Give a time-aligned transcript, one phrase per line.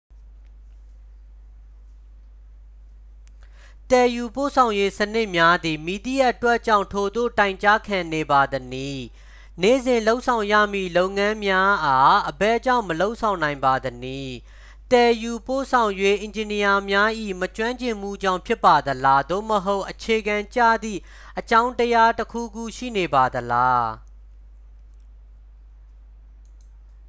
[3.89, 9.03] သယ်ယူပို့ဆောင်ရေးစနစ်များသည် မည်သည့်အတွက်ကြောင့် ထိုသို့တိုင်ကြားခံနေပါသနည်း
[9.61, 14.29] နေ့စဉ်လုပ်ဆောင်ရမည့်လုပ်ငန်းများအား အဘယ်ကြောင့်မလုပ်ဆောင်နိုင်ပါသနည်
[14.91, 17.09] သယ်ယူပို့ဆောင်ရေးအင်ဂျင်နီယာများ၏
[17.39, 21.01] မကျွင်းကျင်မှုကြောင့် ဖြစ်ပါသလား သို့မဟုတ် အခြေခံကျသည့်
[21.39, 23.85] အကြောင်းတရားတစ်ခုခု ရှိနေပါသလား